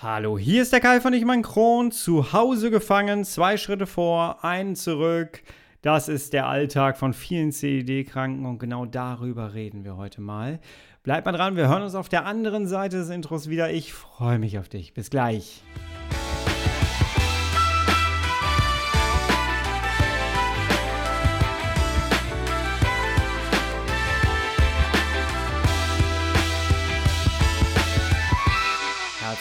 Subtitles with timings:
[0.00, 4.44] Hallo, hier ist der Kai von Ich mein Kron, zu Hause gefangen, zwei Schritte vor,
[4.44, 5.42] einen zurück.
[5.82, 10.60] Das ist der Alltag von vielen CED-Kranken und genau darüber reden wir heute mal.
[11.02, 13.72] Bleib mal dran, wir hören uns auf der anderen Seite des Intros wieder.
[13.72, 14.94] Ich freue mich auf dich.
[14.94, 15.64] Bis gleich.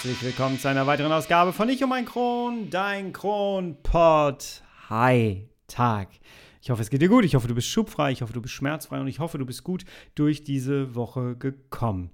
[0.08, 4.64] Herzlich willkommen zu einer weiteren Ausgabe von Ich um ein Kron, dein Kronpott.
[4.90, 6.08] Hi, Tag.
[6.62, 7.26] Ich hoffe, es geht dir gut.
[7.26, 8.14] Ich hoffe, du bist schubfrei.
[8.14, 9.02] Ich hoffe, du bist schmerzfrei.
[9.02, 9.84] Und ich hoffe, du bist gut
[10.16, 12.12] durch diese Woche gekommen.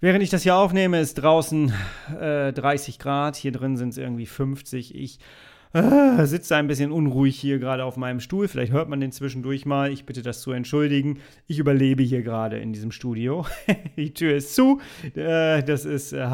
[0.00, 1.72] Während ich das hier aufnehme, ist draußen
[2.20, 3.36] äh, 30 Grad.
[3.36, 4.96] Hier drin sind es irgendwie 50.
[4.96, 5.20] Ich
[5.72, 8.48] äh, sitzt ein bisschen unruhig hier gerade auf meinem Stuhl.
[8.48, 9.92] Vielleicht hört man den zwischendurch mal.
[9.92, 11.20] Ich bitte das zu entschuldigen.
[11.46, 13.46] Ich überlebe hier gerade in diesem Studio.
[13.96, 14.80] Die Tür ist zu.
[15.14, 16.28] Äh, das ist äh,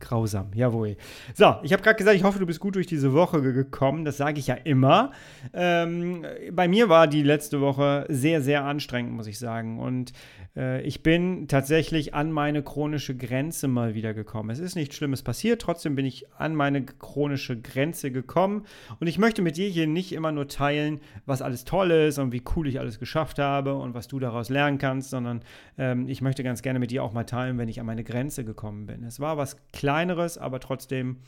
[0.00, 0.50] grausam.
[0.54, 0.96] Jawohl.
[1.34, 4.04] So, ich habe gerade gesagt, ich hoffe, du bist gut durch diese Woche gekommen.
[4.04, 5.12] Das sage ich ja immer.
[5.52, 9.78] Ähm, bei mir war die letzte Woche sehr, sehr anstrengend, muss ich sagen.
[9.78, 10.12] Und
[10.56, 14.50] äh, ich bin tatsächlich an meine chronische Grenze mal wieder gekommen.
[14.50, 18.61] Es ist nichts Schlimmes passiert, trotzdem bin ich an meine chronische Grenze gekommen.
[19.00, 22.32] Und ich möchte mit dir hier nicht immer nur teilen, was alles toll ist und
[22.32, 25.42] wie cool ich alles geschafft habe und was du daraus lernen kannst, sondern
[25.78, 28.44] ähm, ich möchte ganz gerne mit dir auch mal teilen, wenn ich an meine Grenze
[28.44, 29.04] gekommen bin.
[29.04, 31.18] Es war was Kleineres, aber trotzdem.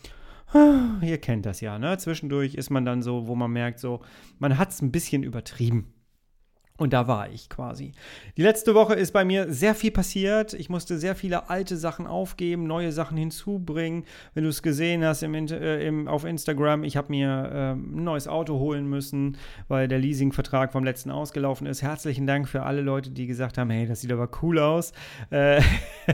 [1.01, 1.97] Ihr kennt das ja, ne?
[1.97, 4.03] Zwischendurch ist man dann so, wo man merkt, so,
[4.39, 5.94] man hat es ein bisschen übertrieben.
[6.77, 7.93] Und da war ich quasi.
[8.37, 10.55] Die letzte Woche ist bei mir sehr viel passiert.
[10.55, 14.03] Ich musste sehr viele alte Sachen aufgeben, neue Sachen hinzubringen.
[14.35, 18.03] Wenn du es gesehen hast im, äh, im, auf Instagram, ich habe mir äh, ein
[18.03, 19.37] neues Auto holen müssen,
[19.69, 21.81] weil der Leasingvertrag vom letzten ausgelaufen ist.
[21.81, 24.93] Herzlichen Dank für alle Leute, die gesagt haben, hey, das sieht aber cool aus.
[25.31, 25.63] Äh,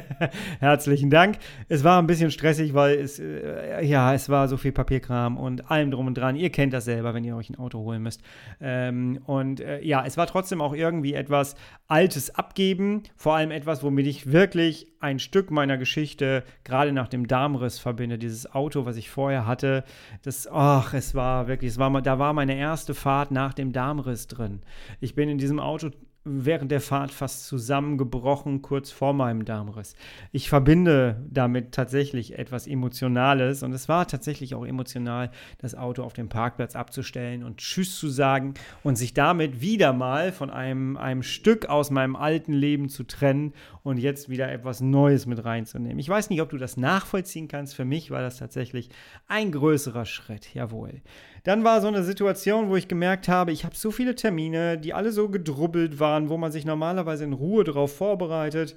[0.60, 1.38] herzlichen Dank.
[1.70, 5.70] Es war ein bisschen stressig, weil es, äh, ja, es war so viel Papierkram und
[5.70, 6.36] allem drum und dran.
[6.36, 8.20] Ihr kennt das selber, wenn ihr euch ein Auto holen müsst.
[8.60, 11.54] Ähm, und äh, ja, es war trotzdem trotzdem auch irgendwie etwas
[11.86, 13.04] Altes abgeben.
[13.14, 18.18] Vor allem etwas, womit ich wirklich ein Stück meiner Geschichte gerade nach dem Darmriss verbinde.
[18.18, 19.84] Dieses Auto, was ich vorher hatte,
[20.22, 24.26] das, ach, es war wirklich, es war, da war meine erste Fahrt nach dem Darmriss
[24.26, 24.60] drin.
[25.00, 25.90] Ich bin in diesem Auto
[26.24, 29.94] während der Fahrt fast zusammengebrochen, kurz vor meinem Darmriss.
[30.32, 36.12] Ich verbinde damit tatsächlich etwas Emotionales und es war tatsächlich auch emotional, das Auto auf
[36.12, 41.22] dem Parkplatz abzustellen und Tschüss zu sagen und sich damit wieder mal von einem, einem
[41.22, 45.98] Stück aus meinem alten Leben zu trennen und jetzt wieder etwas Neues mit reinzunehmen.
[45.98, 47.74] Ich weiß nicht, ob du das nachvollziehen kannst.
[47.74, 48.90] Für mich war das tatsächlich
[49.26, 50.52] ein größerer Schritt.
[50.54, 51.00] Jawohl.
[51.44, 54.94] Dann war so eine Situation, wo ich gemerkt habe, ich habe so viele Termine, die
[54.94, 58.76] alle so gedrubbelt waren, wo man sich normalerweise in Ruhe darauf vorbereitet.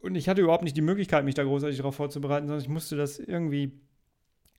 [0.00, 2.96] Und ich hatte überhaupt nicht die Möglichkeit, mich da großartig darauf vorzubereiten, sondern ich musste
[2.96, 3.80] das irgendwie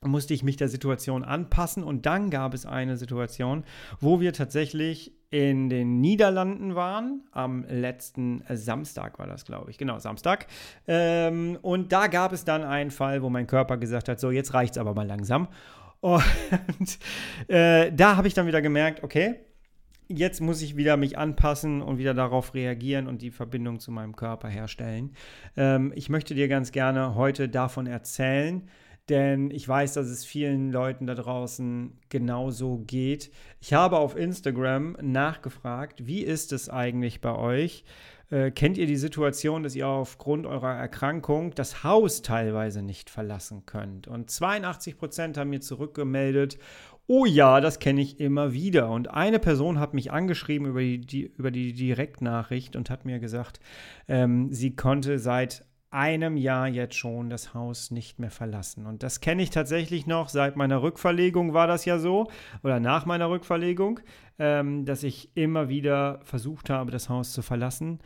[0.06, 3.64] musste ich mich der Situation anpassen und dann gab es eine Situation,
[4.00, 7.24] wo wir tatsächlich in den Niederlanden waren.
[7.32, 9.78] Am letzten Samstag war das, glaube ich.
[9.78, 10.46] Genau, Samstag.
[10.88, 14.54] Ähm, und da gab es dann einen Fall, wo mein Körper gesagt hat, so, jetzt
[14.54, 15.48] reicht es aber mal langsam.
[16.04, 17.00] Und
[17.48, 19.36] äh, da habe ich dann wieder gemerkt, okay,
[20.10, 24.14] jetzt muss ich wieder mich anpassen und wieder darauf reagieren und die Verbindung zu meinem
[24.14, 25.16] Körper herstellen.
[25.56, 28.68] Ähm, ich möchte dir ganz gerne heute davon erzählen,
[29.08, 33.32] denn ich weiß, dass es vielen Leuten da draußen genauso geht.
[33.62, 37.86] Ich habe auf Instagram nachgefragt, wie ist es eigentlich bei euch?
[38.34, 43.68] Äh, kennt ihr die Situation, dass ihr aufgrund eurer Erkrankung das Haus teilweise nicht verlassen
[43.68, 44.08] könnt?
[44.08, 46.58] Und 82 Prozent haben mir zurückgemeldet,
[47.06, 48.90] oh ja, das kenne ich immer wieder.
[48.90, 53.20] Und eine Person hat mich angeschrieben über die, die über die Direktnachricht und hat mir
[53.20, 53.60] gesagt,
[54.08, 58.86] ähm, sie konnte seit einem Jahr jetzt schon das Haus nicht mehr verlassen.
[58.86, 60.30] Und das kenne ich tatsächlich noch.
[60.30, 62.30] Seit meiner Rückverlegung war das ja so,
[62.64, 64.00] oder nach meiner Rückverlegung,
[64.40, 68.00] ähm, dass ich immer wieder versucht habe, das Haus zu verlassen,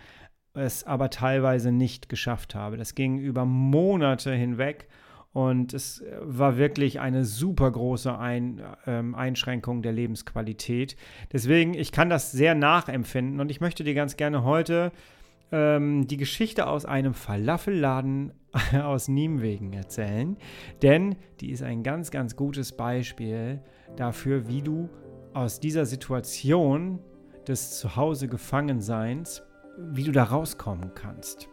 [0.54, 2.78] es aber teilweise nicht geschafft habe.
[2.78, 4.88] Das ging über Monate hinweg.
[5.34, 10.96] Und es war wirklich eine super große Ein, ähm, Einschränkung der Lebensqualität.
[11.32, 14.92] Deswegen, ich kann das sehr nachempfinden und ich möchte dir ganz gerne heute
[15.52, 18.34] ähm, die Geschichte aus einem Falafelladen
[18.84, 20.38] aus Niemwegen erzählen,
[20.82, 23.62] denn die ist ein ganz, ganz gutes Beispiel
[23.96, 24.90] dafür, wie du
[25.34, 27.00] aus dieser Situation
[27.48, 29.44] des Zuhause Gefangenseins,
[29.78, 31.48] wie du da rauskommen kannst.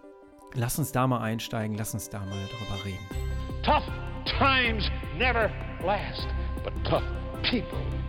[0.54, 3.62] Lass uns da mal einsteigen, lass uns da mal drüber reden.
[3.62, 3.84] Tough
[4.38, 5.50] times never
[5.84, 6.28] last,
[6.62, 7.04] but tough
[7.42, 8.03] people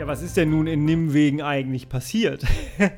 [0.00, 2.46] Ja, was ist denn nun in Nimwegen eigentlich passiert?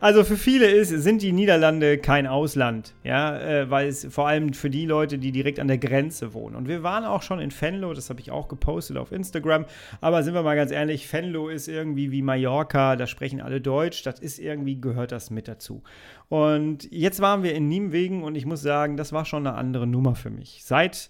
[0.00, 4.52] also für viele ist, sind die Niederlande kein Ausland, ja, äh, weil es vor allem
[4.52, 6.56] für die Leute, die direkt an der Grenze wohnen.
[6.56, 9.64] Und wir waren auch schon in Venlo, das habe ich auch gepostet auf Instagram.
[10.02, 14.02] Aber sind wir mal ganz ehrlich, Venlo ist irgendwie wie Mallorca, da sprechen alle Deutsch,
[14.02, 15.82] das ist irgendwie, gehört das mit dazu.
[16.28, 19.86] Und jetzt waren wir in Niemwegen und ich muss sagen, das war schon eine andere
[19.86, 20.60] Nummer für mich.
[20.64, 21.08] Seit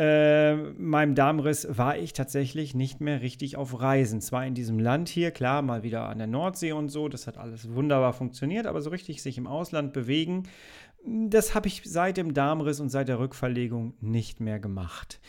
[0.00, 4.20] äh, meinem Darmriss war ich tatsächlich nicht mehr richtig auf Reisen.
[4.20, 7.36] Zwar in diesem Land hier, klar, mal wieder an der Nordsee und so, das hat
[7.36, 10.44] alles wunderbar funktioniert, aber so richtig sich im Ausland bewegen,
[11.04, 15.20] das habe ich seit dem Darmriss und seit der Rückverlegung nicht mehr gemacht.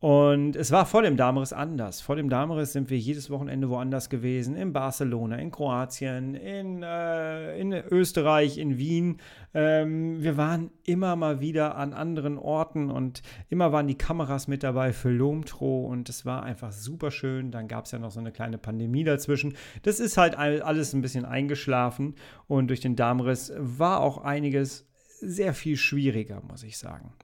[0.00, 2.00] Und es war vor dem Darmriss anders.
[2.00, 4.54] Vor dem Darmriss sind wir jedes Wochenende woanders gewesen.
[4.54, 9.18] In Barcelona, in Kroatien, in, äh, in Österreich, in Wien.
[9.54, 14.62] Ähm, wir waren immer mal wieder an anderen Orten und immer waren die Kameras mit
[14.62, 17.50] dabei für Lomtro und es war einfach super schön.
[17.50, 19.56] Dann gab es ja noch so eine kleine Pandemie dazwischen.
[19.82, 22.14] Das ist halt alles ein bisschen eingeschlafen
[22.46, 24.86] und durch den Darmriss war auch einiges
[25.20, 27.14] sehr viel schwieriger, muss ich sagen.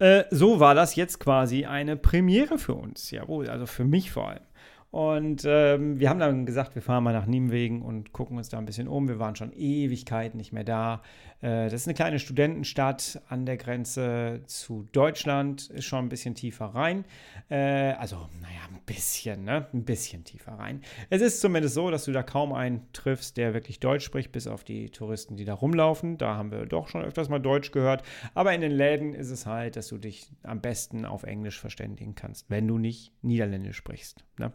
[0.00, 3.10] Äh, so war das jetzt quasi eine Premiere für uns.
[3.10, 4.42] Jawohl, also für mich vor allem.
[4.90, 8.58] Und ähm, wir haben dann gesagt, wir fahren mal nach Niemwegen und gucken uns da
[8.58, 9.06] ein bisschen um.
[9.08, 11.02] Wir waren schon Ewigkeiten nicht mehr da.
[11.40, 16.34] Äh, das ist eine kleine Studentenstadt an der Grenze zu Deutschland, ist schon ein bisschen
[16.34, 17.04] tiefer rein.
[17.48, 19.66] Äh, also, naja, ein bisschen, ne?
[19.72, 20.82] Ein bisschen tiefer rein.
[21.08, 24.46] Es ist zumindest so, dass du da kaum einen triffst, der wirklich Deutsch spricht, bis
[24.46, 26.18] auf die Touristen, die da rumlaufen.
[26.18, 28.02] Da haben wir doch schon öfters mal Deutsch gehört.
[28.34, 32.14] Aber in den Läden ist es halt, dass du dich am besten auf Englisch verständigen
[32.14, 34.24] kannst, wenn du nicht Niederländisch sprichst.
[34.38, 34.52] Ne?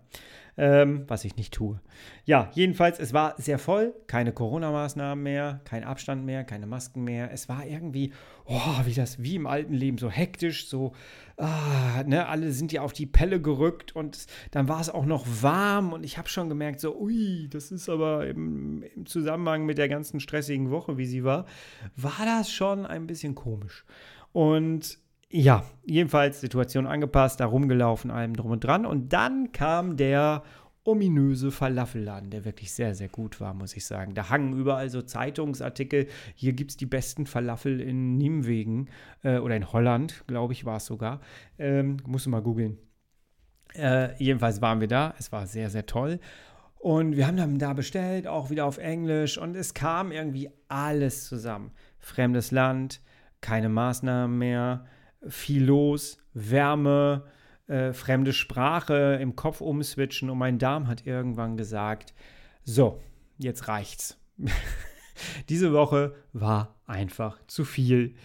[0.58, 1.80] Ähm, was ich nicht tue.
[2.24, 7.32] Ja, jedenfalls, es war sehr voll, keine Corona-Maßnahmen mehr, kein Abstand mehr, keine Masken mehr.
[7.32, 8.14] Es war irgendwie,
[8.46, 10.94] oh, wie das, wie im alten Leben, so hektisch, so,
[11.38, 15.26] ah, ne, alle sind ja auf die Pelle gerückt und dann war es auch noch
[15.42, 19.78] warm und ich habe schon gemerkt, so, ui, das ist aber im, im Zusammenhang mit
[19.78, 21.46] der ganzen stressigen Woche, wie sie war,
[21.96, 23.86] war das schon ein bisschen komisch.
[24.32, 25.00] Und
[25.30, 28.86] ja, jedenfalls Situation angepasst, da rumgelaufen, allem drum und dran.
[28.86, 30.44] Und dann kam der
[30.84, 34.14] ominöse Falafelladen, der wirklich sehr, sehr gut war, muss ich sagen.
[34.14, 36.08] Da hangen überall so Zeitungsartikel.
[36.36, 38.90] Hier gibt es die besten Falafel in Nimwegen
[39.24, 41.22] äh, oder in Holland, glaube ich, war es sogar.
[41.58, 42.78] Ähm, musst du mal googeln.
[43.74, 45.16] Äh, jedenfalls waren wir da.
[45.18, 46.20] Es war sehr, sehr toll.
[46.78, 49.40] Und wir haben dann da bestellt, auch wieder auf Englisch.
[49.40, 51.72] Und es kam irgendwie alles zusammen.
[51.98, 53.02] Fremdes Land,
[53.42, 54.86] keine Maßnahmen mehr
[55.28, 57.24] viel los, Wärme,
[57.68, 62.14] äh, fremde Sprache im Kopf umswitchen und mein Darm hat irgendwann gesagt,
[62.64, 63.02] so,
[63.38, 64.20] jetzt reicht's.
[65.50, 68.16] Diese Woche war einfach zu viel.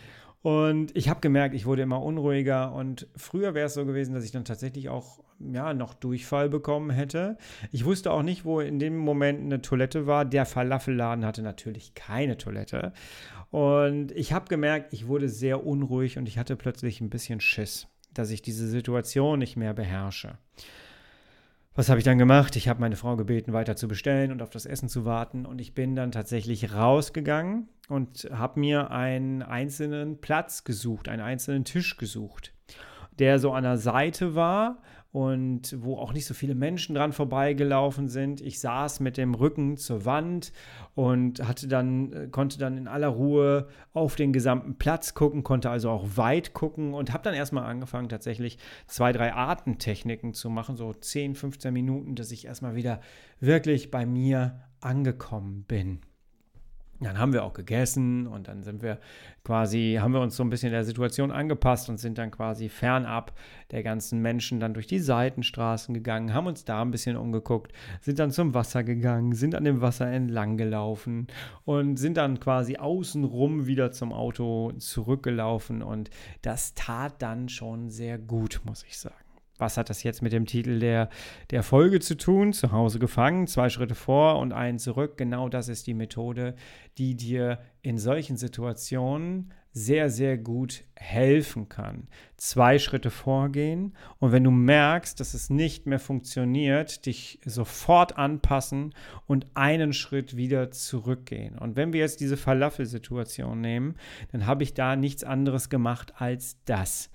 [0.42, 4.24] Und ich habe gemerkt, ich wurde immer unruhiger und früher wäre es so gewesen, dass
[4.24, 7.36] ich dann tatsächlich auch ja, noch Durchfall bekommen hätte.
[7.72, 10.24] Ich wusste auch nicht, wo in dem Moment eine Toilette war.
[10.24, 12.92] Der Falafelladen hatte natürlich keine Toilette.
[13.50, 17.88] Und ich habe gemerkt, ich wurde sehr unruhig und ich hatte plötzlich ein bisschen Schiss,
[18.14, 20.38] dass ich diese Situation nicht mehr beherrsche.
[21.74, 22.56] Was habe ich dann gemacht?
[22.56, 25.46] Ich habe meine Frau gebeten, weiter zu bestellen und auf das Essen zu warten.
[25.46, 31.64] Und ich bin dann tatsächlich rausgegangen und habe mir einen einzelnen Platz gesucht, einen einzelnen
[31.64, 32.52] Tisch gesucht,
[33.18, 38.08] der so an der Seite war und wo auch nicht so viele Menschen dran vorbeigelaufen
[38.08, 38.40] sind.
[38.40, 40.52] Ich saß mit dem Rücken zur Wand
[40.94, 45.68] und hatte dann, äh, konnte dann in aller Ruhe auf den gesamten Platz gucken, konnte
[45.68, 50.76] also auch weit gucken und habe dann erstmal angefangen, tatsächlich zwei, drei Artentechniken zu machen,
[50.76, 53.00] so 10, 15 Minuten, dass ich erstmal wieder
[53.40, 56.00] wirklich bei mir angekommen bin.
[57.00, 58.98] Dann haben wir auch gegessen und dann sind wir
[59.42, 63.32] quasi, haben wir uns so ein bisschen der Situation angepasst und sind dann quasi fernab
[63.70, 68.18] der ganzen Menschen dann durch die Seitenstraßen gegangen, haben uns da ein bisschen umgeguckt, sind
[68.18, 71.28] dann zum Wasser gegangen, sind an dem Wasser entlang gelaufen
[71.64, 76.10] und sind dann quasi außenrum wieder zum Auto zurückgelaufen und
[76.42, 79.29] das tat dann schon sehr gut, muss ich sagen.
[79.60, 81.08] Was hat das jetzt mit dem Titel der,
[81.50, 82.52] der Folge zu tun?
[82.52, 85.16] Zu Hause gefangen, zwei Schritte vor und einen zurück.
[85.16, 86.54] Genau das ist die Methode,
[86.98, 92.08] die dir in solchen Situationen sehr, sehr gut helfen kann.
[92.36, 98.94] Zwei Schritte vorgehen und wenn du merkst, dass es nicht mehr funktioniert, dich sofort anpassen
[99.26, 101.56] und einen Schritt wieder zurückgehen.
[101.56, 103.94] Und wenn wir jetzt diese Falafel-Situation nehmen,
[104.32, 107.10] dann habe ich da nichts anderes gemacht als das.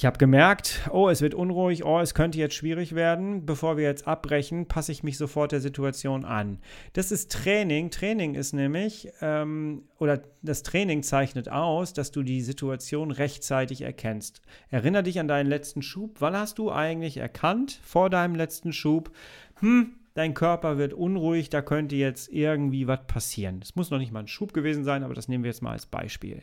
[0.00, 3.44] Ich habe gemerkt, oh, es wird unruhig, oh, es könnte jetzt schwierig werden.
[3.44, 6.58] Bevor wir jetzt abbrechen, passe ich mich sofort der Situation an.
[6.94, 7.90] Das ist Training.
[7.90, 14.40] Training ist nämlich, ähm, oder das Training zeichnet aus, dass du die Situation rechtzeitig erkennst.
[14.70, 16.16] Erinner dich an deinen letzten Schub.
[16.20, 19.10] Wann hast du eigentlich erkannt vor deinem letzten Schub,
[19.58, 23.60] hm, dein Körper wird unruhig, da könnte jetzt irgendwie was passieren.
[23.62, 25.72] Es muss noch nicht mal ein Schub gewesen sein, aber das nehmen wir jetzt mal
[25.72, 26.40] als Beispiel.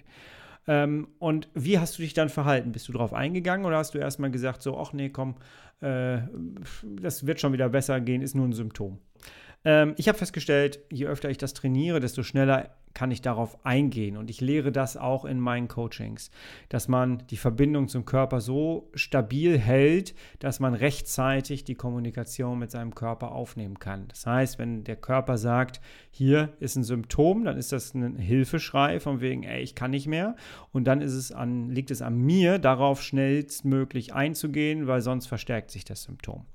[0.68, 2.72] Ähm, und wie hast du dich dann verhalten?
[2.72, 5.36] Bist du darauf eingegangen oder hast du erstmal gesagt, so, ach nee, komm,
[5.82, 6.20] äh,
[7.02, 9.00] das wird schon wieder besser gehen, ist nur ein Symptom?
[9.64, 14.18] Ähm, ich habe festgestellt, je öfter ich das trainiere, desto schneller kann ich darauf eingehen.
[14.18, 16.32] Und ich lehre das auch in meinen Coachings,
[16.68, 22.72] dass man die Verbindung zum Körper so stabil hält, dass man rechtzeitig die Kommunikation mit
[22.72, 24.08] seinem Körper aufnehmen kann.
[24.08, 29.00] Das heißt, wenn der Körper sagt, hier ist ein Symptom, dann ist das ein Hilfeschrei
[29.00, 30.36] von wegen, ey, ich kann nicht mehr.
[30.72, 35.70] Und dann ist es an, liegt es an mir, darauf schnellstmöglich einzugehen, weil sonst verstärkt
[35.70, 36.48] sich das Symptom.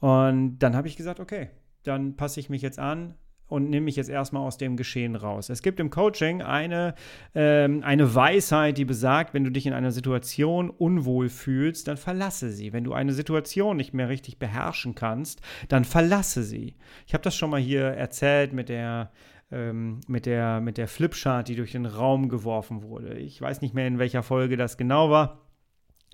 [0.00, 1.50] Und dann habe ich gesagt, okay,
[1.82, 3.16] dann passe ich mich jetzt an,
[3.48, 5.48] und nehme mich jetzt erstmal aus dem Geschehen raus.
[5.48, 6.94] Es gibt im Coaching eine,
[7.34, 12.50] ähm, eine Weisheit, die besagt, wenn du dich in einer Situation unwohl fühlst, dann verlasse
[12.50, 12.72] sie.
[12.72, 16.76] Wenn du eine Situation nicht mehr richtig beherrschen kannst, dann verlasse sie.
[17.06, 19.10] Ich habe das schon mal hier erzählt mit der
[19.50, 23.14] ähm, mit der, mit der Flipchart, die durch den Raum geworfen wurde.
[23.14, 25.47] Ich weiß nicht mehr, in welcher Folge das genau war.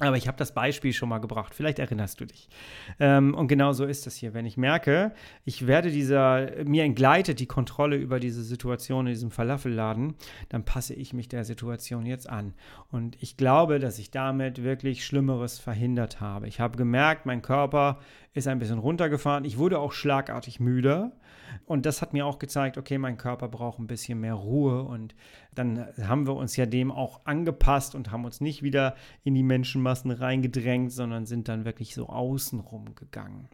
[0.00, 1.54] Aber ich habe das Beispiel schon mal gebracht.
[1.54, 2.48] Vielleicht erinnerst du dich.
[2.98, 4.34] Ähm, und genau so ist das hier.
[4.34, 5.12] Wenn ich merke,
[5.44, 10.14] ich werde dieser, mir entgleitet die Kontrolle über diese Situation in diesem Falafelladen,
[10.48, 12.54] dann passe ich mich der Situation jetzt an.
[12.90, 16.48] Und ich glaube, dass ich damit wirklich Schlimmeres verhindert habe.
[16.48, 18.00] Ich habe gemerkt, mein Körper
[18.32, 19.44] ist ein bisschen runtergefahren.
[19.44, 21.12] Ich wurde auch schlagartig müde.
[21.66, 24.82] Und das hat mir auch gezeigt, okay, mein Körper braucht ein bisschen mehr Ruhe.
[24.82, 25.14] Und
[25.54, 29.42] dann haben wir uns ja dem auch angepasst und haben uns nicht wieder in die
[29.42, 33.49] Menschenmassen reingedrängt, sondern sind dann wirklich so außenrum gegangen.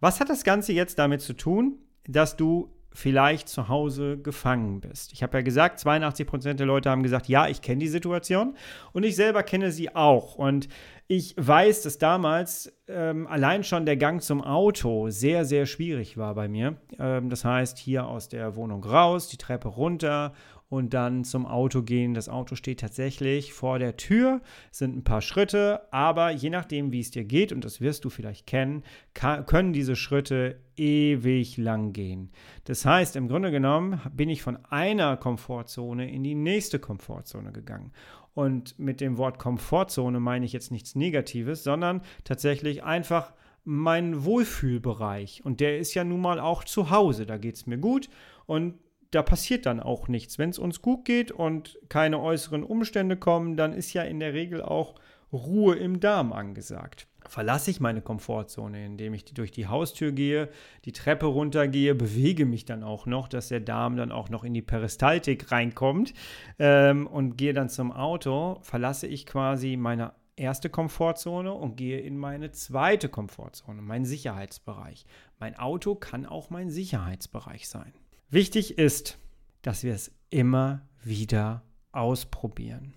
[0.00, 5.12] Was hat das Ganze jetzt damit zu tun, dass du vielleicht zu Hause gefangen bist.
[5.12, 8.56] Ich habe ja gesagt, 82 Prozent der Leute haben gesagt, ja, ich kenne die Situation
[8.92, 10.34] und ich selber kenne sie auch.
[10.34, 10.68] Und
[11.06, 16.34] ich weiß, dass damals ähm, allein schon der Gang zum Auto sehr, sehr schwierig war
[16.34, 16.76] bei mir.
[16.98, 20.32] Ähm, das heißt, hier aus der Wohnung raus, die Treppe runter
[20.70, 22.14] und dann zum Auto gehen.
[22.14, 27.00] Das Auto steht tatsächlich vor der Tür, sind ein paar Schritte, aber je nachdem, wie
[27.00, 31.92] es dir geht, und das wirst du vielleicht kennen, kann, können diese Schritte ewig lang
[31.92, 32.30] gehen.
[32.64, 37.92] Das heißt, im Grunde genommen bin ich von einer Komfortzone in die nächste Komfortzone gegangen.
[38.32, 43.32] Und mit dem Wort Komfortzone meine ich jetzt nichts Negatives, sondern tatsächlich einfach
[43.64, 45.44] mein Wohlfühlbereich.
[45.44, 47.26] Und der ist ja nun mal auch zu Hause.
[47.26, 48.08] Da geht es mir gut
[48.46, 48.74] und
[49.10, 50.38] da passiert dann auch nichts.
[50.38, 54.34] Wenn es uns gut geht und keine äußeren Umstände kommen, dann ist ja in der
[54.34, 54.94] Regel auch
[55.32, 60.48] Ruhe im Darm angesagt verlasse ich meine Komfortzone, indem ich durch die Haustür gehe,
[60.84, 64.54] die Treppe runtergehe, bewege mich dann auch noch, dass der Darm dann auch noch in
[64.54, 66.12] die Peristaltik reinkommt
[66.58, 72.16] ähm, und gehe dann zum Auto, verlasse ich quasi meine erste Komfortzone und gehe in
[72.16, 75.04] meine zweite Komfortzone, meinen Sicherheitsbereich.
[75.38, 77.92] Mein Auto kann auch mein Sicherheitsbereich sein.
[78.32, 79.18] Wichtig ist,
[79.62, 82.94] dass wir es immer wieder ausprobieren.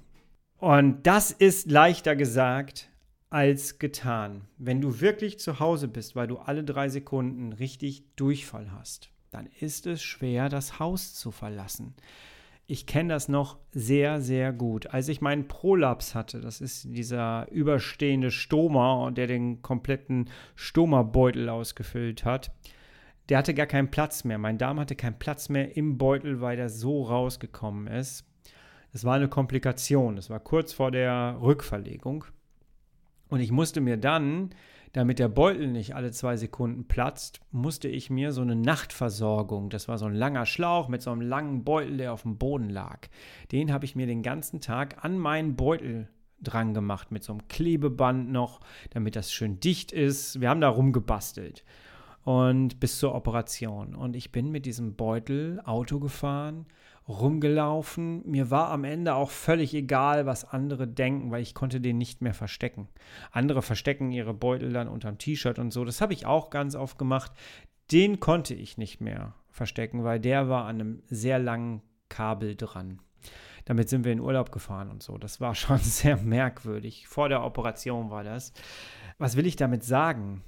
[0.60, 2.92] Und das ist leichter gesagt
[3.32, 4.42] als getan.
[4.60, 9.48] Wenn du wirklich zu Hause bist, weil du alle drei Sekunden richtig Durchfall hast, dann
[9.60, 11.96] ist es schwer, das Haus zu verlassen.
[12.68, 14.86] Ich kenne das noch sehr, sehr gut.
[14.88, 22.24] Als ich meinen Prolaps hatte, das ist dieser überstehende Stoma, der den kompletten Stoma-Beutel ausgefüllt
[22.24, 22.52] hat,
[23.30, 24.38] der hatte gar keinen Platz mehr.
[24.38, 28.26] Mein Darm hatte keinen Platz mehr im Beutel, weil der so rausgekommen ist.
[28.92, 30.16] Das war eine Komplikation.
[30.16, 32.26] Das war kurz vor der Rückverlegung.
[33.30, 34.52] Und ich musste mir dann,
[34.92, 39.88] damit der Beutel nicht alle zwei Sekunden platzt, musste ich mir so eine Nachtversorgung, das
[39.88, 43.08] war so ein langer Schlauch mit so einem langen Beutel, der auf dem Boden lag,
[43.52, 46.10] den habe ich mir den ganzen Tag an meinen Beutel
[46.44, 48.60] dran gemacht, mit so einem Klebeband noch,
[48.92, 50.40] damit das schön dicht ist.
[50.40, 51.64] Wir haben da rumgebastelt
[52.24, 53.96] und bis zur Operation.
[53.96, 56.66] Und ich bin mit diesem Beutel Auto gefahren
[57.08, 58.22] rumgelaufen.
[58.30, 62.22] Mir war am Ende auch völlig egal, was andere denken, weil ich konnte den nicht
[62.22, 62.88] mehr verstecken.
[63.32, 65.84] Andere verstecken ihre Beutel dann unterm T-Shirt und so.
[65.86, 67.32] Das habe ich auch ganz oft gemacht.
[67.92, 73.00] Den konnte ich nicht mehr verstecken, weil der war an einem sehr langen Kabel dran.
[73.66, 75.18] Damit sind wir in Urlaub gefahren und so.
[75.18, 77.08] Das war schon sehr merkwürdig.
[77.08, 78.54] Vor der Operation war das.
[79.18, 80.42] Was will ich damit sagen?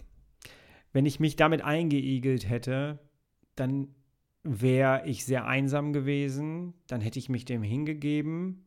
[0.95, 2.99] Wenn ich mich damit eingeigelt hätte,
[3.57, 3.89] dann
[4.43, 8.63] wäre ich sehr einsam gewesen, dann hätte ich mich dem hingegeben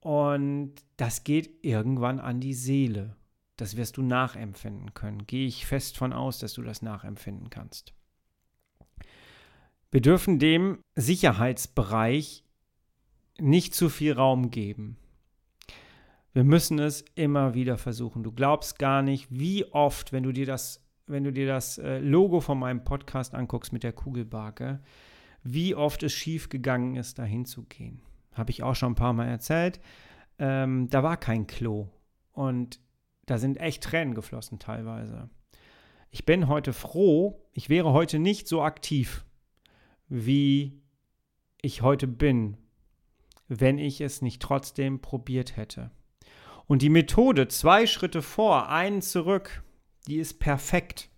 [0.00, 3.16] und das geht irgendwann an die Seele.
[3.56, 5.26] Das wirst du nachempfinden können.
[5.26, 7.94] Gehe ich fest von aus, dass du das nachempfinden kannst.
[9.90, 12.44] Wir dürfen dem Sicherheitsbereich
[13.40, 14.98] nicht zu viel Raum geben.
[16.34, 18.22] Wir müssen es immer wieder versuchen.
[18.22, 21.98] Du glaubst gar nicht, wie oft, wenn du dir das wenn du dir das äh,
[21.98, 24.80] Logo von meinem Podcast anguckst mit der Kugelbarke,
[25.42, 28.00] wie oft es schief gegangen ist, dahin zu gehen.
[28.34, 29.80] Habe ich auch schon ein paar Mal erzählt.
[30.38, 31.88] Ähm, da war kein Klo.
[32.32, 32.80] Und
[33.26, 35.28] da sind echt Tränen geflossen teilweise.
[36.10, 39.24] Ich bin heute froh, ich wäre heute nicht so aktiv,
[40.08, 40.80] wie
[41.60, 42.56] ich heute bin,
[43.48, 45.90] wenn ich es nicht trotzdem probiert hätte.
[46.66, 49.62] Und die Methode zwei Schritte vor, einen zurück,
[50.08, 51.08] die ist perfekt.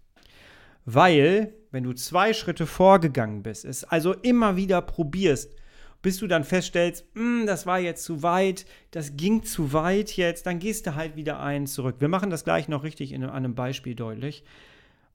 [0.84, 5.54] Weil, wenn du zwei Schritte vorgegangen bist, es also immer wieder probierst,
[6.02, 10.46] bis du dann feststellst, hm, das war jetzt zu weit, das ging zu weit jetzt,
[10.46, 11.96] dann gehst du halt wieder einen zurück.
[11.98, 14.44] Wir machen das gleich noch richtig in einem Beispiel deutlich.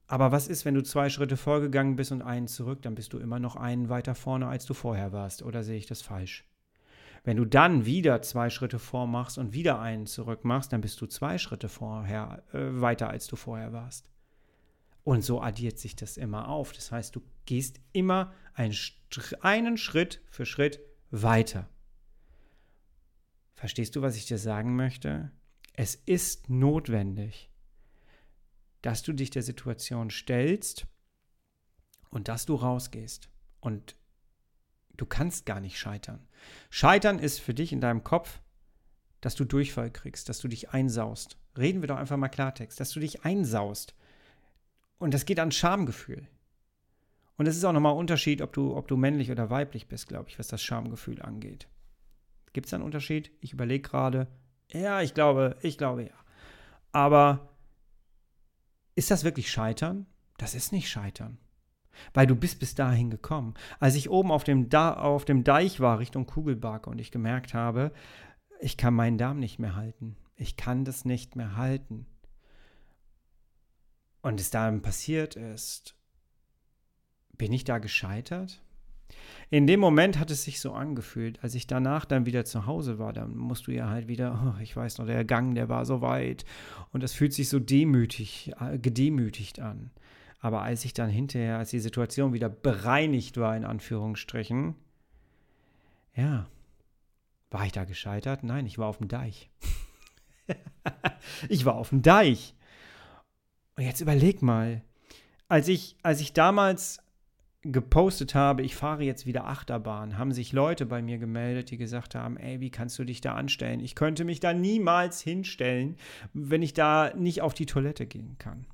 [0.06, 3.18] Aber was ist, wenn du zwei Schritte vorgegangen bist und einen zurück, dann bist du
[3.18, 5.42] immer noch einen weiter vorne, als du vorher warst.
[5.42, 6.44] Oder sehe ich das falsch?
[7.26, 11.06] Wenn du dann wieder zwei Schritte vormachst und wieder einen zurück machst, dann bist du
[11.06, 14.08] zwei Schritte vorher äh, weiter, als du vorher warst.
[15.02, 16.72] Und so addiert sich das immer auf.
[16.72, 18.76] Das heißt, du gehst immer einen,
[19.40, 20.78] einen Schritt für Schritt
[21.10, 21.68] weiter.
[23.54, 25.32] Verstehst du, was ich dir sagen möchte?
[25.72, 27.50] Es ist notwendig,
[28.82, 30.86] dass du dich der Situation stellst
[32.08, 33.28] und dass du rausgehst.
[33.58, 33.96] Und
[34.96, 36.26] du kannst gar nicht scheitern.
[36.70, 38.40] Scheitern ist für dich in deinem Kopf,
[39.20, 41.38] dass du Durchfall kriegst, dass du dich einsaust.
[41.56, 43.94] Reden wir doch einfach mal Klartext, dass du dich einsaust.
[44.98, 46.28] Und das geht an Schamgefühl.
[47.36, 50.08] Und es ist auch nochmal ein Unterschied, ob du, ob du männlich oder weiblich bist,
[50.08, 51.68] glaube ich, was das Schamgefühl angeht.
[52.52, 53.30] Gibt es einen Unterschied?
[53.40, 54.28] Ich überlege gerade.
[54.72, 56.14] Ja, ich glaube, ich glaube ja.
[56.92, 57.50] Aber
[58.94, 60.06] ist das wirklich Scheitern?
[60.38, 61.38] Das ist nicht Scheitern.
[62.14, 63.54] Weil du bist bis dahin gekommen.
[63.80, 67.54] Als ich oben auf dem, da auf dem Deich war Richtung Kugelbarke und ich gemerkt
[67.54, 67.92] habe,
[68.60, 70.16] ich kann meinen Darm nicht mehr halten.
[70.36, 72.06] Ich kann das nicht mehr halten.
[74.22, 75.94] Und es dann passiert ist,
[77.38, 78.62] bin ich da gescheitert?
[79.50, 82.98] In dem Moment hat es sich so angefühlt, als ich danach dann wieder zu Hause
[82.98, 85.86] war, dann musst du ja halt wieder, oh, ich weiß noch, der Gang, der war
[85.86, 86.44] so weit
[86.90, 89.92] und das fühlt sich so demütig, äh, gedemütigt an.
[90.46, 94.76] Aber als ich dann hinterher, als die Situation wieder bereinigt war, in Anführungsstrichen,
[96.14, 96.46] ja,
[97.50, 98.44] war ich da gescheitert?
[98.44, 99.50] Nein, ich war auf dem Deich.
[101.48, 102.54] ich war auf dem Deich.
[103.74, 104.82] Und jetzt überleg mal,
[105.48, 107.02] als ich, als ich damals
[107.62, 112.14] gepostet habe, ich fahre jetzt wieder Achterbahn, haben sich Leute bei mir gemeldet, die gesagt
[112.14, 113.80] haben, ey, wie kannst du dich da anstellen?
[113.80, 115.96] Ich könnte mich da niemals hinstellen,
[116.34, 118.64] wenn ich da nicht auf die Toilette gehen kann.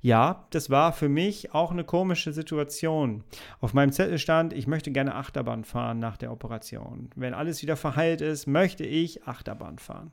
[0.00, 3.22] Ja, das war für mich auch eine komische Situation.
[3.60, 7.10] Auf meinem Zettel stand, ich möchte gerne Achterbahn fahren nach der Operation.
[7.16, 10.12] Wenn alles wieder verheilt ist, möchte ich Achterbahn fahren.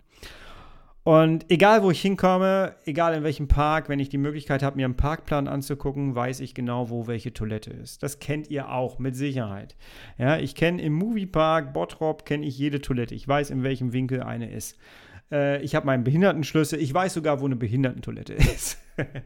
[1.07, 4.83] Und egal, wo ich hinkomme, egal in welchem Park, wenn ich die Möglichkeit habe, mir
[4.83, 8.03] einen Parkplan anzugucken, weiß ich genau, wo welche Toilette ist.
[8.03, 9.77] Das kennt ihr auch mit Sicherheit.
[10.17, 13.15] Ja, ich kenne im Moviepark Bottrop kenne ich jede Toilette.
[13.15, 14.77] Ich weiß, in welchem Winkel eine ist.
[15.31, 16.79] Äh, ich habe meinen Behindertenschlüssel.
[16.79, 18.77] Ich weiß sogar, wo eine Behindertentoilette ist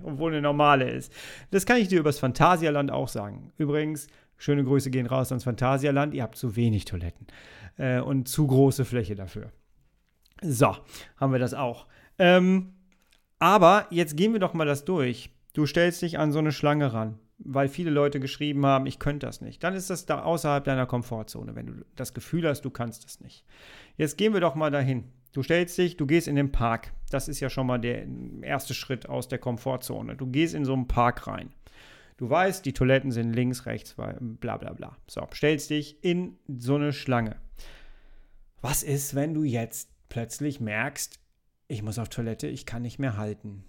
[0.04, 1.12] und wo eine normale ist.
[1.52, 3.52] Das kann ich dir übers Phantasialand auch sagen.
[3.58, 6.14] Übrigens, schöne Grüße gehen raus ans Phantasialand.
[6.14, 7.28] Ihr habt zu wenig Toiletten
[7.78, 9.52] äh, und zu große Fläche dafür.
[10.42, 10.76] So,
[11.18, 11.86] haben wir das auch.
[12.18, 12.74] Ähm,
[13.40, 15.32] aber jetzt gehen wir doch mal das durch.
[15.54, 19.26] Du stellst dich an so eine Schlange ran, weil viele Leute geschrieben haben, ich könnte
[19.26, 19.64] das nicht.
[19.64, 23.20] Dann ist das da außerhalb deiner Komfortzone, wenn du das Gefühl hast, du kannst das
[23.20, 23.46] nicht.
[23.98, 25.06] Jetzt gehen wir doch mal dahin.
[25.32, 26.94] Du stellst dich, du gehst in den Park.
[27.10, 28.06] Das ist ja schon mal der
[28.42, 30.16] erste Schritt aus der Komfortzone.
[30.16, 31.54] Du gehst in so einen Park rein.
[32.18, 34.98] Du weißt, die Toiletten sind links, rechts, bla bla bla.
[35.08, 37.38] So, stellst dich in so eine Schlange.
[38.62, 41.20] Was ist, wenn du jetzt plötzlich merkst,
[41.68, 43.64] ich muss auf Toilette, ich kann nicht mehr halten.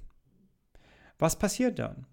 [1.18, 2.07] Was passiert dann?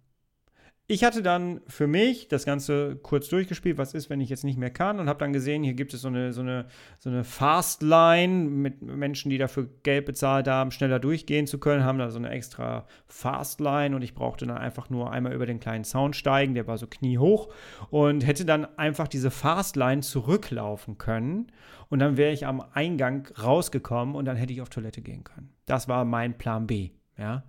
[0.92, 4.58] Ich hatte dann für mich das Ganze kurz durchgespielt, was ist, wenn ich jetzt nicht
[4.58, 6.66] mehr kann und habe dann gesehen, hier gibt es so eine, so eine,
[6.98, 12.00] so eine Fastline mit Menschen, die dafür Geld bezahlt haben, schneller durchgehen zu können, haben
[12.00, 15.84] da so eine extra Fastline und ich brauchte dann einfach nur einmal über den kleinen
[15.84, 17.54] Sound steigen, der war so kniehoch
[17.92, 21.52] und hätte dann einfach diese Fastline zurücklaufen können
[21.90, 25.54] und dann wäre ich am Eingang rausgekommen und dann hätte ich auf Toilette gehen können.
[25.68, 27.44] Das war mein Plan B, ja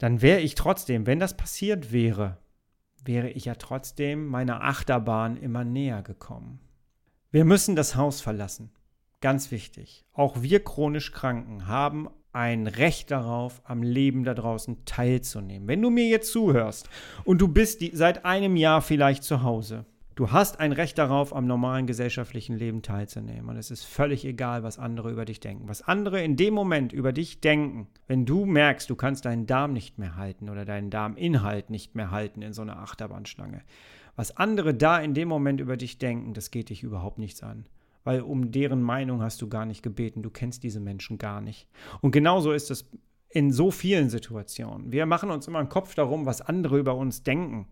[0.00, 2.38] dann wäre ich trotzdem, wenn das passiert wäre,
[3.04, 6.58] wäre ich ja trotzdem meiner Achterbahn immer näher gekommen.
[7.30, 8.72] Wir müssen das Haus verlassen.
[9.20, 10.06] Ganz wichtig.
[10.14, 15.68] Auch wir chronisch Kranken haben ein Recht darauf, am Leben da draußen teilzunehmen.
[15.68, 16.88] Wenn du mir jetzt zuhörst
[17.24, 19.84] und du bist die, seit einem Jahr vielleicht zu Hause
[20.16, 23.48] Du hast ein Recht darauf, am normalen gesellschaftlichen Leben teilzunehmen.
[23.48, 25.68] Und es ist völlig egal, was andere über dich denken.
[25.68, 29.72] Was andere in dem Moment über dich denken, wenn du merkst, du kannst deinen Darm
[29.72, 33.62] nicht mehr halten oder deinen Darminhalt nicht mehr halten in so einer Achterbahnschlange.
[34.16, 37.66] Was andere da in dem Moment über dich denken, das geht dich überhaupt nichts an.
[38.02, 40.22] Weil um deren Meinung hast du gar nicht gebeten.
[40.22, 41.68] Du kennst diese Menschen gar nicht.
[42.00, 42.90] Und genauso ist es
[43.28, 44.90] in so vielen Situationen.
[44.90, 47.68] Wir machen uns immer einen Kopf darum, was andere über uns denken.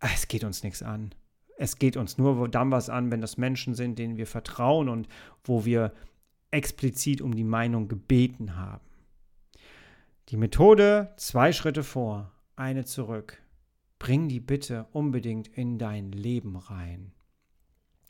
[0.00, 1.14] Es geht uns nichts an
[1.56, 5.08] es geht uns nur dann was an, wenn das Menschen sind, denen wir vertrauen und
[5.44, 5.92] wo wir
[6.50, 8.84] explizit um die Meinung gebeten haben.
[10.28, 13.42] Die Methode zwei Schritte vor, eine zurück.
[13.98, 17.12] Bring die bitte unbedingt in dein Leben rein.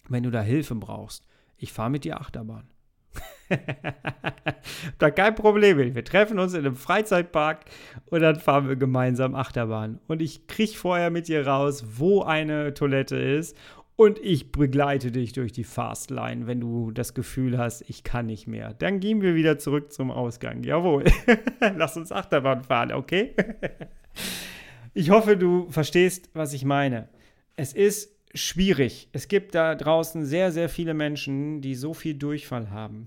[0.09, 1.27] Wenn du da Hilfe brauchst,
[1.57, 2.69] ich fahre mit dir Achterbahn.
[4.99, 5.95] da kein Problem mit.
[5.95, 7.65] Wir treffen uns in einem Freizeitpark
[8.07, 10.01] und dann fahren wir gemeinsam Achterbahn.
[10.07, 13.57] Und ich kriege vorher mit dir raus, wo eine Toilette ist.
[13.97, 18.49] Und ich begleite dich durch die Fastline, wenn du das Gefühl hast, ich kann nicht
[18.49, 18.75] mehr.
[18.75, 20.65] Dann gehen wir wieder zurück zum Ausgang.
[20.65, 21.05] Jawohl.
[21.77, 23.37] Lass uns Achterbahn fahren, okay?
[24.95, 27.09] ich hoffe, du verstehst, was ich meine.
[27.55, 29.09] Es ist schwierig.
[29.13, 33.07] Es gibt da draußen sehr, sehr viele Menschen, die so viel Durchfall haben,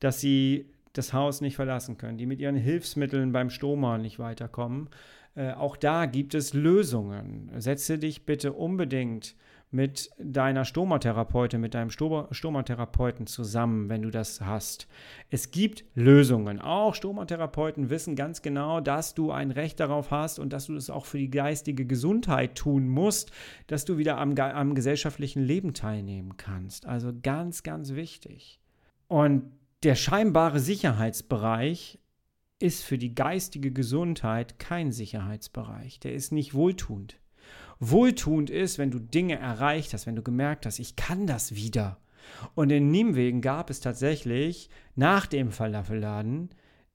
[0.00, 4.88] dass sie das Haus nicht verlassen können, die mit ihren Hilfsmitteln beim Stoma nicht weiterkommen.
[5.34, 7.50] Äh, auch da gibt es Lösungen.
[7.58, 9.36] Setze dich bitte unbedingt
[9.70, 14.88] mit deiner Stomatherapeutin, mit deinem Stomatherapeuten zusammen, wenn du das hast.
[15.28, 16.58] Es gibt Lösungen.
[16.58, 20.88] Auch Stomatherapeuten wissen ganz genau, dass du ein Recht darauf hast und dass du das
[20.88, 23.30] auch für die geistige Gesundheit tun musst,
[23.66, 26.86] dass du wieder am, am gesellschaftlichen Leben teilnehmen kannst.
[26.86, 28.58] Also ganz, ganz wichtig.
[29.06, 31.98] Und der scheinbare Sicherheitsbereich
[32.58, 36.00] ist für die geistige Gesundheit kein Sicherheitsbereich.
[36.00, 37.18] Der ist nicht wohltuend
[37.80, 41.98] wohltuend ist, wenn du Dinge erreicht hast, wenn du gemerkt hast, ich kann das wieder.
[42.54, 46.50] Und in Niemwegen gab es tatsächlich nach dem Falafelladen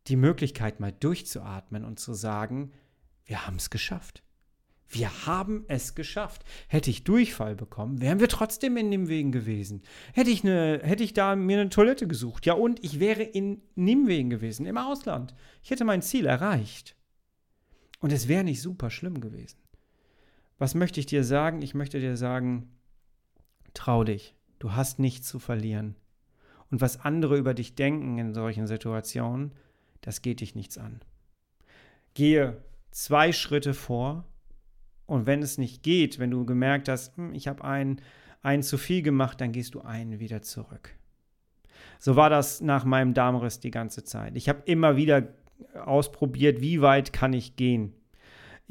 [0.07, 2.71] die Möglichkeit, mal durchzuatmen und zu sagen,
[3.25, 4.21] wir haben es geschafft.
[4.89, 6.43] Wir haben es geschafft.
[6.67, 9.81] Hätte ich Durchfall bekommen, wären wir trotzdem in Nimwegen gewesen.
[10.13, 12.45] Hätte ich, eine, hätte ich da mir eine Toilette gesucht.
[12.45, 15.33] Ja, und ich wäre in Nimwegen gewesen, im Ausland.
[15.63, 16.95] Ich hätte mein Ziel erreicht.
[17.99, 19.57] Und es wäre nicht super schlimm gewesen.
[20.59, 21.61] Was möchte ich dir sagen?
[21.61, 22.69] Ich möchte dir sagen,
[23.73, 24.35] trau dich.
[24.59, 25.95] Du hast nichts zu verlieren.
[26.69, 29.53] Und was andere über dich denken in solchen Situationen,
[30.01, 31.01] das geht dich nichts an.
[32.13, 34.25] Gehe zwei Schritte vor
[35.13, 38.01] und wenn es nicht geht, wenn du gemerkt hast, hm, ich habe einen,
[38.41, 40.95] einen zu viel gemacht, dann gehst du einen wieder zurück.
[41.99, 44.35] So war das nach meinem Darmriss die ganze Zeit.
[44.35, 45.29] Ich habe immer wieder
[45.85, 47.93] ausprobiert, wie weit kann ich gehen.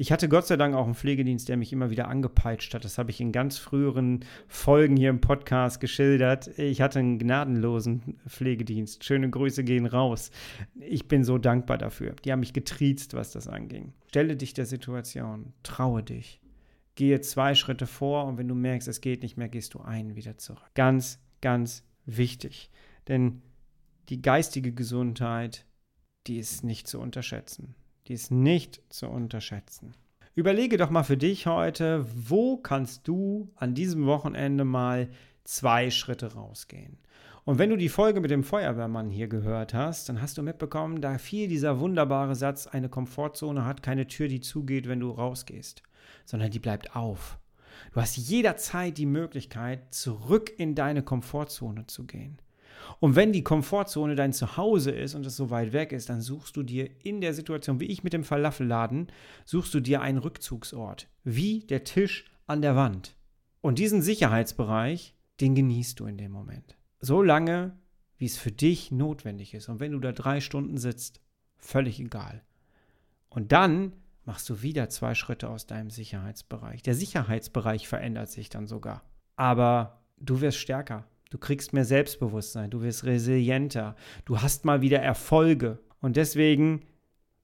[0.03, 2.83] Ich hatte Gott sei Dank auch einen Pflegedienst, der mich immer wieder angepeitscht hat.
[2.83, 6.59] Das habe ich in ganz früheren Folgen hier im Podcast geschildert.
[6.59, 9.05] Ich hatte einen gnadenlosen Pflegedienst.
[9.05, 10.29] Schöne Grüße gehen raus.
[10.77, 12.17] Ich bin so dankbar dafür.
[12.25, 13.93] Die haben mich getriezt, was das anging.
[14.09, 16.41] Stelle dich der Situation, traue dich.
[16.95, 20.17] Gehe zwei Schritte vor und wenn du merkst, es geht nicht mehr, gehst du einen
[20.17, 20.69] wieder zurück.
[20.73, 22.71] Ganz, ganz wichtig.
[23.07, 23.41] Denn
[24.09, 25.65] die geistige Gesundheit,
[26.27, 27.75] die ist nicht zu unterschätzen.
[28.07, 29.93] Die ist nicht zu unterschätzen.
[30.35, 35.09] Überlege doch mal für dich heute, wo kannst du an diesem Wochenende mal
[35.43, 36.97] zwei Schritte rausgehen.
[37.45, 41.01] Und wenn du die Folge mit dem Feuerwehrmann hier gehört hast, dann hast du mitbekommen,
[41.01, 45.83] da fiel dieser wunderbare Satz, eine Komfortzone hat keine Tür, die zugeht, wenn du rausgehst,
[46.25, 47.37] sondern die bleibt auf.
[47.93, 52.37] Du hast jederzeit die Möglichkeit, zurück in deine Komfortzone zu gehen.
[52.99, 56.55] Und wenn die Komfortzone dein Zuhause ist und es so weit weg ist, dann suchst
[56.55, 59.07] du dir in der Situation, wie ich mit dem Falafelladen,
[59.45, 63.15] suchst du dir einen Rückzugsort, wie der Tisch an der Wand.
[63.61, 66.77] Und diesen Sicherheitsbereich, den genießt du in dem Moment.
[66.99, 67.77] So lange,
[68.17, 69.69] wie es für dich notwendig ist.
[69.69, 71.21] Und wenn du da drei Stunden sitzt,
[71.57, 72.43] völlig egal.
[73.29, 73.93] Und dann
[74.25, 76.81] machst du wieder zwei Schritte aus deinem Sicherheitsbereich.
[76.83, 79.03] Der Sicherheitsbereich verändert sich dann sogar.
[79.35, 81.07] Aber du wirst stärker.
[81.33, 85.79] Du kriegst mehr Selbstbewusstsein, du wirst resilienter, du hast mal wieder Erfolge.
[85.99, 86.85] Und deswegen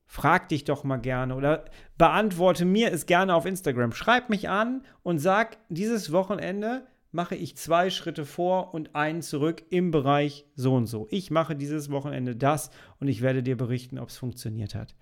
[0.06, 1.66] frag dich doch mal gerne oder
[1.98, 3.92] beantworte mir es gerne auf Instagram.
[3.92, 9.64] Schreib mich an und sag, dieses Wochenende mache ich zwei Schritte vor und einen zurück
[9.72, 11.08] im Bereich so und so.
[11.10, 14.96] Ich mache dieses Wochenende das und ich werde dir berichten, ob es funktioniert hat.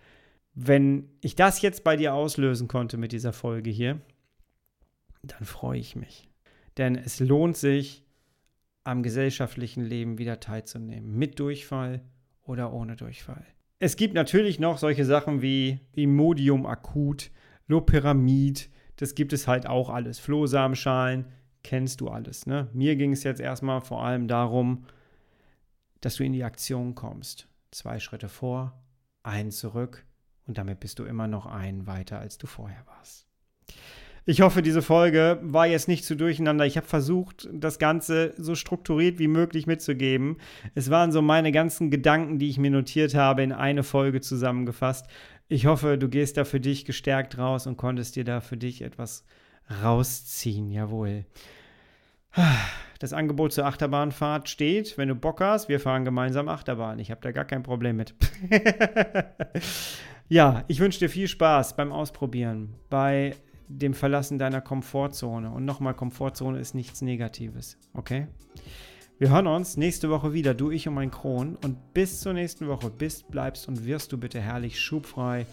[0.53, 3.99] Wenn ich das jetzt bei dir auslösen konnte mit dieser Folge hier,
[5.23, 6.29] dann freue ich mich.
[6.77, 8.06] Denn es lohnt sich,
[8.87, 11.11] am gesellschaftlichen Leben wieder teilzunehmen.
[11.17, 12.01] Mit Durchfall
[12.43, 13.45] oder ohne Durchfall.
[13.79, 17.29] Es gibt natürlich noch solche Sachen wie Imodium akut,
[17.67, 20.19] Loperamid, das gibt es halt auch alles.
[20.19, 21.25] Flohsamenschalen,
[21.63, 22.45] kennst du alles.
[22.45, 22.69] Ne?
[22.73, 24.85] Mir ging es jetzt erstmal vor allem darum,
[25.99, 27.47] dass du in die Aktion kommst.
[27.71, 28.81] Zwei Schritte vor,
[29.21, 30.05] einen zurück
[30.47, 33.27] und damit bist du immer noch einen weiter, als du vorher warst.
[34.29, 36.65] Ich hoffe, diese Folge war jetzt nicht zu durcheinander.
[36.65, 40.35] Ich habe versucht, das Ganze so strukturiert wie möglich mitzugeben.
[40.75, 45.07] Es waren so meine ganzen Gedanken, die ich mir notiert habe, in eine Folge zusammengefasst.
[45.47, 48.81] Ich hoffe, du gehst da für dich gestärkt raus und konntest dir da für dich
[48.81, 49.23] etwas
[49.81, 50.71] rausziehen.
[50.71, 51.23] Jawohl.
[52.99, 54.97] Das Angebot zur Achterbahnfahrt steht.
[54.97, 56.99] Wenn du Bock hast, wir fahren gemeinsam Achterbahn.
[56.99, 58.13] Ich habe da gar kein Problem mit.
[60.27, 63.33] ja, ich wünsche dir viel Spaß beim Ausprobieren, bei
[63.67, 65.51] dem Verlassen deiner Komfortzone.
[65.51, 68.27] Und nochmal, Komfortzone ist nichts Negatives, okay?
[69.19, 71.55] Wir hören uns nächste Woche wieder, du, ich und mein Kron.
[71.63, 75.47] Und bis zur nächsten Woche bist, bleibst und wirst du bitte herrlich schubfrei,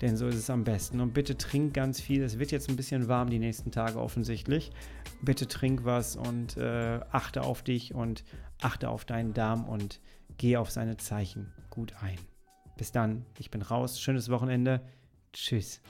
[0.00, 1.00] denn so ist es am besten.
[1.00, 2.22] Und bitte trink ganz viel.
[2.22, 4.70] Es wird jetzt ein bisschen warm die nächsten Tage offensichtlich.
[5.20, 8.24] Bitte trink was und äh, achte auf dich und
[8.62, 10.00] achte auf deinen Darm und
[10.38, 12.18] geh auf seine Zeichen gut ein.
[12.78, 14.00] Bis dann, ich bin raus.
[14.00, 14.80] Schönes Wochenende.
[15.32, 15.82] Tschüss.